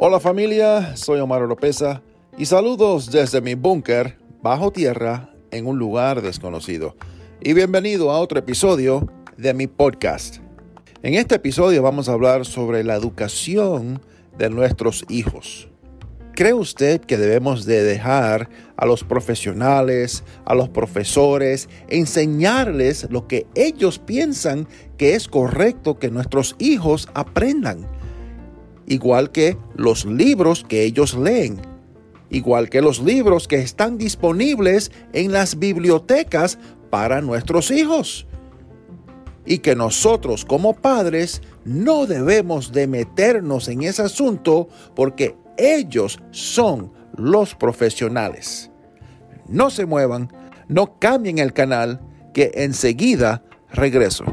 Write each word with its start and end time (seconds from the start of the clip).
Hola 0.00 0.20
familia, 0.20 0.96
soy 0.96 1.18
Omar 1.18 1.42
Oropesa 1.42 2.02
y 2.36 2.46
saludos 2.46 3.10
desde 3.10 3.40
mi 3.40 3.56
búnker 3.56 4.16
bajo 4.42 4.70
tierra 4.70 5.34
en 5.50 5.66
un 5.66 5.76
lugar 5.76 6.22
desconocido. 6.22 6.94
Y 7.40 7.52
bienvenido 7.52 8.12
a 8.12 8.20
otro 8.20 8.38
episodio 8.38 9.10
de 9.36 9.54
mi 9.54 9.66
podcast. 9.66 10.36
En 11.02 11.14
este 11.14 11.34
episodio 11.34 11.82
vamos 11.82 12.08
a 12.08 12.12
hablar 12.12 12.46
sobre 12.46 12.84
la 12.84 12.94
educación 12.94 14.00
de 14.36 14.50
nuestros 14.50 15.04
hijos. 15.08 15.68
¿Cree 16.38 16.54
usted 16.54 17.00
que 17.00 17.16
debemos 17.16 17.66
de 17.66 17.82
dejar 17.82 18.48
a 18.76 18.86
los 18.86 19.02
profesionales, 19.02 20.22
a 20.44 20.54
los 20.54 20.68
profesores, 20.68 21.68
enseñarles 21.88 23.08
lo 23.10 23.26
que 23.26 23.48
ellos 23.56 23.98
piensan 23.98 24.68
que 24.96 25.16
es 25.16 25.26
correcto 25.26 25.98
que 25.98 26.12
nuestros 26.12 26.54
hijos 26.60 27.08
aprendan? 27.12 27.88
igual 28.86 29.32
que 29.32 29.58
los 29.74 30.04
libros 30.06 30.64
que 30.66 30.84
ellos 30.84 31.18
leen, 31.18 31.60
igual 32.30 32.70
que 32.70 32.82
los 32.82 33.00
libros 33.00 33.48
que 33.48 33.56
están 33.56 33.98
disponibles 33.98 34.92
en 35.12 35.32
las 35.32 35.58
bibliotecas 35.58 36.56
para 36.88 37.20
nuestros 37.20 37.72
hijos. 37.72 38.28
Y 39.44 39.58
que 39.58 39.74
nosotros 39.74 40.44
como 40.44 40.76
padres 40.76 41.42
no 41.64 42.06
debemos 42.06 42.70
de 42.70 42.86
meternos 42.86 43.66
en 43.66 43.82
ese 43.82 44.02
asunto 44.02 44.68
porque 44.94 45.34
ellos 45.58 46.20
son 46.30 46.92
los 47.14 47.54
profesionales. 47.54 48.70
No 49.48 49.70
se 49.70 49.86
muevan, 49.86 50.32
no 50.68 50.98
cambien 50.98 51.38
el 51.38 51.52
canal, 51.52 52.00
que 52.32 52.52
enseguida 52.54 53.42
regreso. 53.70 54.24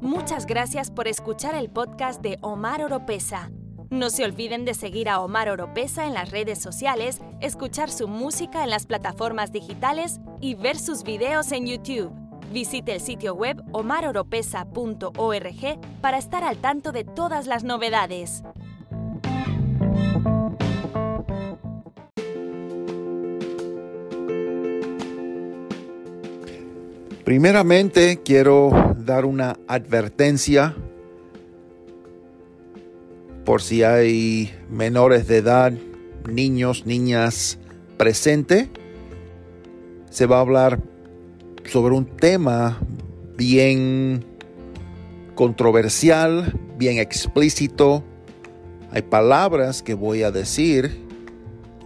Muchas 0.00 0.46
gracias 0.46 0.90
por 0.90 1.06
escuchar 1.06 1.54
el 1.54 1.70
podcast 1.70 2.20
de 2.20 2.38
Omar 2.40 2.82
Oropesa. 2.82 3.50
No 3.90 4.10
se 4.10 4.24
olviden 4.24 4.64
de 4.64 4.74
seguir 4.74 5.08
a 5.08 5.20
Omar 5.20 5.48
Oropesa 5.48 6.06
en 6.06 6.14
las 6.14 6.32
redes 6.32 6.60
sociales, 6.60 7.20
escuchar 7.40 7.88
su 7.88 8.08
música 8.08 8.64
en 8.64 8.70
las 8.70 8.84
plataformas 8.84 9.52
digitales 9.52 10.18
y 10.40 10.56
ver 10.56 10.76
sus 10.76 11.04
videos 11.04 11.52
en 11.52 11.66
YouTube. 11.66 12.10
Visite 12.52 12.92
el 12.92 13.00
sitio 13.00 13.34
web 13.34 13.62
omaroropesa.org 13.72 15.80
para 16.00 16.18
estar 16.18 16.42
al 16.42 16.56
tanto 16.56 16.90
de 16.90 17.04
todas 17.04 17.46
las 17.46 17.62
novedades. 17.62 18.42
Primeramente 27.24 28.20
quiero 28.24 28.94
dar 28.96 29.24
una 29.24 29.56
advertencia 29.68 30.74
por 33.46 33.62
si 33.62 33.84
hay 33.84 34.52
menores 34.68 35.28
de 35.28 35.36
edad, 35.36 35.72
niños, 36.28 36.84
niñas 36.84 37.60
presente. 37.96 38.68
Se 40.10 40.26
va 40.26 40.38
a 40.38 40.40
hablar 40.40 40.80
sobre 41.64 41.94
un 41.94 42.06
tema 42.06 42.80
bien 43.36 44.24
controversial, 45.36 46.58
bien 46.76 46.98
explícito. 46.98 48.02
Hay 48.90 49.02
palabras 49.02 49.80
que 49.80 49.94
voy 49.94 50.24
a 50.24 50.32
decir 50.32 51.06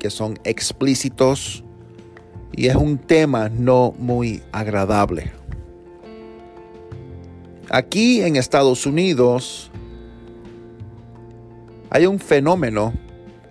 que 0.00 0.08
son 0.08 0.38
explícitos 0.44 1.64
y 2.56 2.68
es 2.68 2.76
un 2.76 2.96
tema 2.96 3.50
no 3.50 3.92
muy 3.98 4.42
agradable. 4.52 5.32
Aquí 7.68 8.22
en 8.22 8.36
Estados 8.36 8.86
Unidos 8.86 9.71
hay 11.92 12.06
un 12.06 12.18
fenómeno 12.18 12.94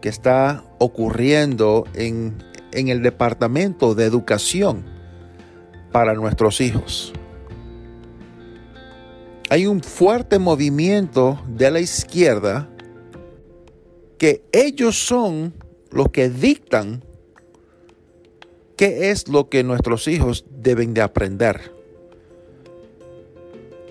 que 0.00 0.08
está 0.08 0.64
ocurriendo 0.78 1.84
en, 1.94 2.42
en 2.72 2.88
el 2.88 3.02
Departamento 3.02 3.94
de 3.94 4.06
Educación 4.06 4.84
para 5.92 6.14
nuestros 6.14 6.62
hijos. 6.62 7.12
Hay 9.50 9.66
un 9.66 9.82
fuerte 9.82 10.38
movimiento 10.38 11.38
de 11.48 11.70
la 11.70 11.80
izquierda 11.80 12.68
que 14.16 14.42
ellos 14.52 14.96
son 14.96 15.52
los 15.90 16.08
que 16.08 16.30
dictan 16.30 17.04
¿Qué 18.80 19.10
es 19.10 19.28
lo 19.28 19.50
que 19.50 19.62
nuestros 19.62 20.08
hijos 20.08 20.46
deben 20.48 20.94
de 20.94 21.02
aprender? 21.02 21.74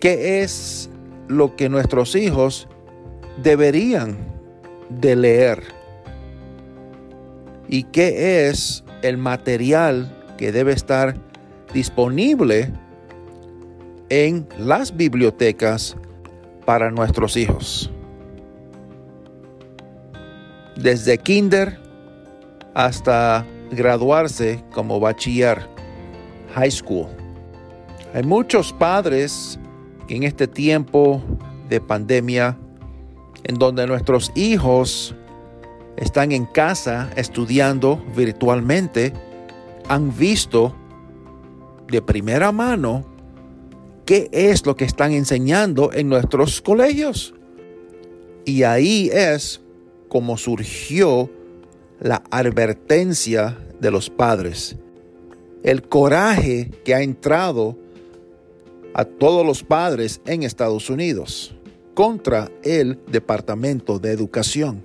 ¿Qué 0.00 0.40
es 0.40 0.88
lo 1.28 1.54
que 1.54 1.68
nuestros 1.68 2.16
hijos 2.16 2.66
deberían 3.42 4.16
de 4.88 5.16
leer? 5.16 5.62
¿Y 7.68 7.84
qué 7.84 8.48
es 8.48 8.84
el 9.02 9.16
material 9.16 10.24
que 10.36 10.52
debe 10.52 10.72
estar 10.72 11.16
disponible 11.72 12.72
en 14.08 14.48
las 14.58 14.96
bibliotecas 14.96 15.96
para 16.64 16.90
nuestros 16.90 17.36
hijos? 17.36 17.90
Desde 20.76 21.18
kinder 21.18 21.78
hasta 22.74 23.46
graduarse 23.70 24.64
como 24.72 24.98
bachiller, 24.98 25.68
high 26.54 26.70
school. 26.70 27.06
Hay 28.14 28.24
muchos 28.24 28.72
padres 28.72 29.58
que 30.08 30.16
en 30.16 30.24
este 30.24 30.48
tiempo 30.48 31.22
de 31.68 31.80
pandemia, 31.80 32.58
en 33.44 33.56
donde 33.56 33.86
nuestros 33.86 34.32
hijos 34.34 35.14
están 35.96 36.32
en 36.32 36.46
casa 36.46 37.10
estudiando 37.16 38.02
virtualmente, 38.16 39.12
han 39.88 40.16
visto 40.16 40.74
de 41.88 42.00
primera 42.00 42.52
mano 42.52 43.04
qué 44.06 44.28
es 44.32 44.64
lo 44.64 44.76
que 44.76 44.84
están 44.84 45.12
enseñando 45.12 45.92
en 45.92 46.08
nuestros 46.08 46.60
colegios. 46.60 47.34
Y 48.44 48.62
ahí 48.62 49.10
es 49.12 49.60
como 50.08 50.36
surgió 50.36 51.30
la 52.00 52.22
advertencia 52.30 53.58
de 53.78 53.90
los 53.90 54.10
padres, 54.10 54.76
el 55.62 55.82
coraje 55.82 56.70
que 56.84 56.94
ha 56.94 57.02
entrado 57.02 57.76
a 58.94 59.04
todos 59.04 59.46
los 59.46 59.62
padres 59.62 60.20
en 60.24 60.42
Estados 60.42 60.90
Unidos 60.90 61.54
contra 61.94 62.50
el 62.62 62.98
Departamento 63.06 63.98
de 63.98 64.12
Educación. 64.12 64.84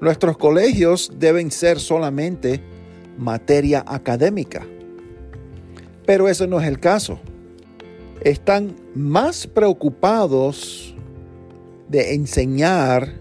Nuestros 0.00 0.38
colegios 0.38 1.12
deben 1.18 1.50
ser 1.50 1.78
solamente 1.78 2.60
materia 3.18 3.84
académica, 3.86 4.66
pero 6.06 6.28
eso 6.28 6.46
no 6.46 6.60
es 6.60 6.66
el 6.66 6.80
caso. 6.80 7.20
Están 8.22 8.76
más 8.94 9.46
preocupados 9.46 10.94
de 11.88 12.14
enseñar 12.14 13.20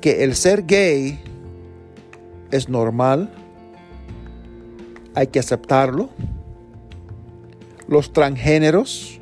que 0.00 0.22
el 0.22 0.34
ser 0.34 0.64
gay 0.66 1.18
es 2.50 2.68
normal, 2.68 3.30
hay 5.14 5.26
que 5.26 5.38
aceptarlo. 5.38 6.10
Los 7.88 8.12
transgéneros, 8.12 9.20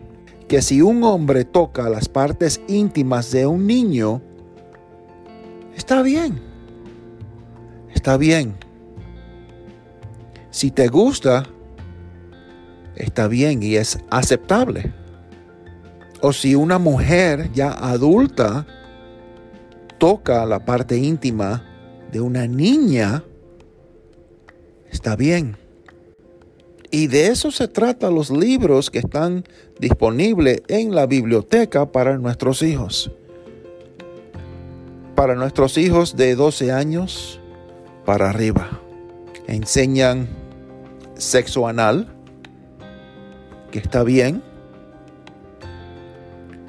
que 0.53 0.61
si 0.61 0.83
un 0.83 1.03
hombre 1.03 1.47
toca 1.47 1.89
las 1.89 2.11
partes 2.11 2.61
íntimas 2.69 3.31
de 3.31 3.47
un 3.47 3.67
niño, 3.67 4.21
está 5.75 6.03
bien, 6.03 6.43
está 7.95 8.19
bien. 8.19 8.55
Si 10.51 10.71
te 10.71 10.89
gusta, 10.89 11.47
está 12.97 13.29
bien 13.29 13.63
y 13.63 13.77
es 13.77 13.99
aceptable. 14.11 14.93
O 16.21 16.35
si 16.35 16.55
una 16.55 16.79
mujer 16.79 17.51
ya 17.55 17.73
adulta 17.73 18.67
toca 19.97 20.45
la 20.45 20.67
parte 20.67 20.99
íntima 20.99 21.65
de 22.13 22.21
una 22.21 22.47
niña, 22.47 23.25
está 24.91 25.17
bien. 25.17 25.62
Y 26.95 27.07
de 27.07 27.29
eso 27.29 27.51
se 27.51 27.69
trata 27.69 28.11
los 28.11 28.31
libros 28.31 28.91
que 28.91 28.99
están 28.99 29.45
disponibles 29.81 30.63
en 30.69 30.95
la 30.95 31.07
biblioteca 31.07 31.91
para 31.91 32.19
nuestros 32.19 32.61
hijos. 32.61 33.11
Para 35.15 35.35
nuestros 35.35 35.79
hijos 35.79 36.17
de 36.17 36.35
12 36.35 36.71
años 36.71 37.41
para 38.05 38.29
arriba. 38.29 38.79
Enseñan 39.47 40.29
sexo 41.15 41.67
anal, 41.67 42.09
que 43.71 43.79
está 43.79 44.03
bien, 44.03 44.43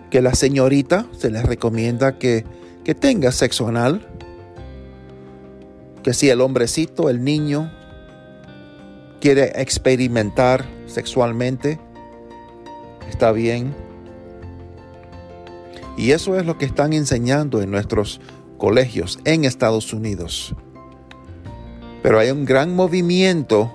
que 0.10 0.22
la 0.22 0.36
señorita 0.36 1.06
se 1.18 1.32
les 1.32 1.44
recomienda 1.44 2.18
que, 2.18 2.46
que 2.86 2.96
tenga 2.96 3.34
sexo 3.34 3.68
anal, 3.68 4.08
que 6.02 6.14
si 6.14 6.30
el 6.30 6.40
hombrecito, 6.40 7.10
el 7.10 7.26
niño, 7.26 7.70
quiere 9.24 9.54
experimentar 9.56 10.66
sexualmente, 10.86 11.80
está 13.10 13.32
bien. 13.32 13.74
Y 15.96 16.12
eso 16.12 16.38
es 16.38 16.46
lo 16.46 16.58
que 16.58 16.66
están 16.66 16.92
enseñando 16.92 17.62
en 17.62 17.72
nuestros 17.72 18.20
colegios 18.58 19.20
en 19.24 19.46
Estados 19.46 19.94
Unidos. 19.94 20.54
Pero 22.02 22.20
hay 22.20 22.32
un 22.32 22.44
gran 22.44 22.76
movimiento 22.76 23.72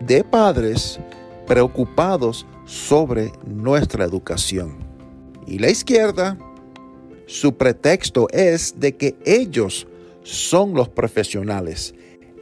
de 0.00 0.24
padres 0.24 0.98
preocupados 1.46 2.44
sobre 2.66 3.30
nuestra 3.46 4.04
educación. 4.04 4.78
Y 5.46 5.60
la 5.60 5.70
izquierda, 5.70 6.36
su 7.26 7.56
pretexto 7.56 8.26
es 8.30 8.80
de 8.80 8.96
que 8.96 9.14
ellos 9.24 9.86
son 10.24 10.74
los 10.74 10.88
profesionales. 10.88 11.94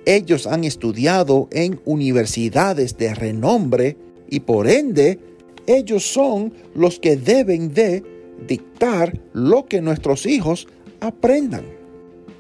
Ellos 0.07 0.47
han 0.47 0.65
estudiado 0.65 1.49
en 1.53 1.81
universidades 1.85 2.97
de 2.97 3.15
renombre 3.15 3.97
y 4.29 4.41
por 4.41 4.69
ende 4.69 5.19
ellos 5.67 6.05
son 6.11 6.53
los 6.75 6.99
que 6.99 7.17
deben 7.17 7.73
de 7.75 8.03
dictar 8.47 9.21
lo 9.33 9.67
que 9.67 9.81
nuestros 9.81 10.27
hijos 10.27 10.67
aprendan. 11.01 11.65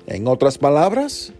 En 0.07 0.27
otras 0.27 0.59
palabras, 0.59 1.33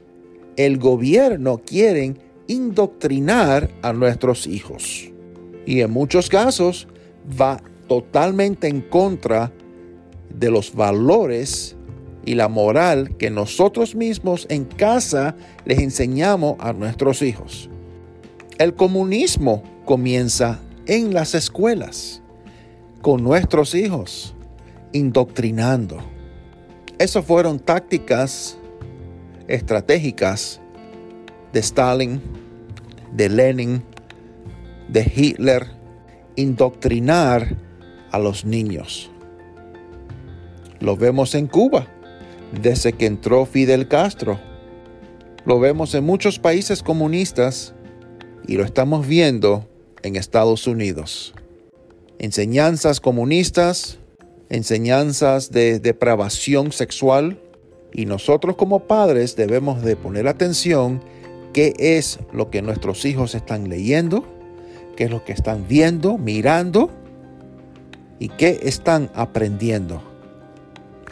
el 0.57 0.79
gobierno 0.79 1.63
quiere 1.65 2.15
indoctrinar 2.47 3.71
a 3.83 3.93
nuestros 3.93 4.47
hijos. 4.47 5.11
Y 5.67 5.81
en 5.81 5.91
muchos 5.91 6.29
casos 6.29 6.87
va 7.41 7.63
totalmente 7.89 8.69
en 8.69 8.81
contra 8.81 9.53
de 10.33 10.51
los 10.51 10.75
valores 10.75 11.77
y 12.25 12.35
la 12.35 12.49
moral 12.49 13.17
que 13.17 13.31
nosotros 13.31 13.95
mismos 13.95 14.47
en 14.51 14.65
casa 14.65 15.37
les 15.65 15.79
enseñamos 15.79 16.57
a 16.59 16.73
nuestros 16.73 17.23
hijos. 17.23 17.71
El 18.59 18.75
comunismo 18.75 19.63
comienza 19.85 20.61
en 20.87 21.15
las 21.15 21.35
escuelas, 21.35 22.23
con 23.01 23.23
nuestros 23.23 23.75
hijos, 23.75 24.35
indoctrinando. 24.93 25.99
Esas 26.99 27.25
fueron 27.25 27.59
tácticas 27.59 28.59
estratégicas 29.49 30.61
de 31.53 31.61
Stalin, 31.61 32.21
de 33.13 33.29
Lenin, 33.29 33.83
de 34.89 35.11
Hitler, 35.15 35.67
indoctrinar 36.37 37.57
a 38.11 38.19
los 38.19 38.45
niños. 38.45 39.11
Lo 40.81 40.97
vemos 40.97 41.35
en 41.35 41.47
Cuba, 41.47 41.87
desde 42.53 42.93
que 42.93 43.07
entró 43.07 43.47
Fidel 43.47 43.89
Castro. 43.89 44.39
Lo 45.45 45.59
vemos 45.61 45.95
en 45.95 46.05
muchos 46.05 46.39
países 46.39 46.83
comunistas 46.83 47.75
y 48.47 48.57
lo 48.57 48.65
estamos 48.65 49.07
viendo 49.07 49.69
en 50.03 50.17
Estados 50.17 50.67
Unidos. 50.67 51.35
Enseñanzas 52.19 53.01
comunistas, 53.01 53.99
enseñanzas 54.49 55.51
de 55.51 55.79
depravación 55.79 56.73
sexual 56.73 57.41
y 57.93 58.07
nosotros 58.07 58.57
como 58.57 58.81
padres 58.81 59.37
debemos 59.37 59.83
de 59.83 59.97
poner 59.97 60.29
atención 60.29 61.03
qué 61.53 61.75
es 61.79 62.19
lo 62.33 62.51
que 62.51 62.63
nuestros 62.63 63.05
hijos 63.05 63.35
están 63.35 63.69
leyendo, 63.69 64.25
qué 64.97 65.05
es 65.05 65.11
lo 65.11 65.25
que 65.25 65.33
están 65.33 65.67
viendo, 65.67 66.19
mirando 66.19 66.91
y 68.19 68.29
qué 68.29 68.61
están 68.63 69.11
aprendiendo. 69.15 70.10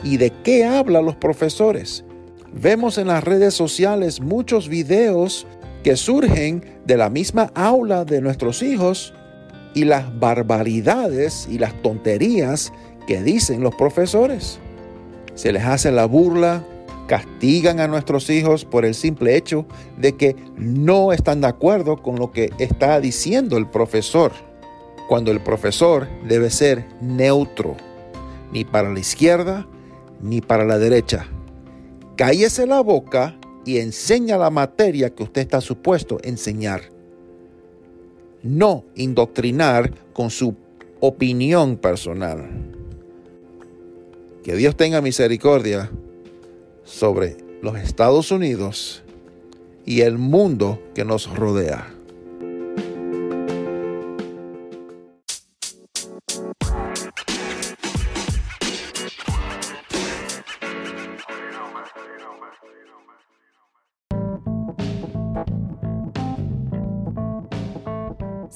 ¿Y 0.03 0.17
de 0.17 0.31
qué 0.31 0.65
hablan 0.65 1.05
los 1.05 1.17
profesores? 1.17 2.05
Vemos 2.53 2.99
en 2.99 3.09
las 3.09 3.25
redes 3.25 3.55
sociales 3.55 4.21
muchos 4.21 4.69
videos 4.69 5.47
que 5.83 5.97
surgen 5.97 6.65
de 6.85 6.97
la 6.97 7.11
misma 7.11 7.51
aula 7.55 8.05
de 8.05 8.21
nuestros 8.21 8.63
hijos 8.63 9.13
y 9.75 9.85
las 9.85 10.19
barbaridades 10.19 11.49
y 11.51 11.59
las 11.59 11.75
tonterías 11.83 12.73
que 13.07 13.23
dicen 13.23 13.63
los 13.63 13.75
profesores. 13.75 14.59
Se 15.35 15.53
les 15.53 15.65
hace 15.65 15.93
la 15.93 16.05
burla, 16.07 16.65
castigan 17.07 17.81
a 17.81 17.89
nuestros 17.89 18.29
hijos 18.31 18.65
por 18.65 18.85
el 18.85 18.95
simple 18.95 19.37
hecho 19.37 19.67
de 19.97 20.17
que 20.17 20.37
no 20.57 21.13
están 21.13 21.41
de 21.41 21.49
acuerdo 21.49 22.03
con 22.03 22.17
lo 22.17 22.33
que 22.33 22.51
está 22.59 23.01
diciendo 23.01 23.57
el 23.57 23.67
profesor, 23.67 24.33
cuando 25.09 25.31
el 25.31 25.41
profesor 25.41 26.09
debe 26.27 26.51
ser 26.51 26.87
neutro, 27.01 27.77
ni 28.53 28.65
para 28.65 28.91
la 28.91 29.01
izquierda 29.01 29.67
ni 30.21 30.41
para 30.41 30.65
la 30.65 30.79
derecha. 30.79 31.27
Cállese 32.17 32.67
la 32.67 32.81
boca 32.81 33.39
y 33.65 33.79
enseña 33.79 34.39
la 34.39 34.51
materia 34.51 35.15
que 35.15 35.23
usted 35.23 35.43
está 35.43 35.61
supuesto 35.61 36.19
enseñar. 36.23 36.83
No 38.43 38.85
indoctrinar 38.95 39.93
con 40.13 40.31
su 40.31 40.55
opinión 41.01 41.77
personal. 41.77 42.49
Que 44.43 44.57
Dios 44.57 44.77
tenga 44.77 45.01
misericordia 45.01 45.91
sobre 46.85 47.37
los 47.61 47.77
Estados 47.77 48.31
Unidos 48.31 49.03
y 49.85 50.01
el 50.01 50.19
mundo 50.19 50.81
que 50.95 51.05
nos 51.05 51.35
rodea. 51.35 51.98